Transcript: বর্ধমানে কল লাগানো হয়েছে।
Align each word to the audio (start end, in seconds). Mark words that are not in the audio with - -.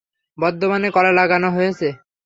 বর্ধমানে 0.37 0.89
কল 0.95 1.05
লাগানো 1.19 1.49
হয়েছে। 1.55 1.87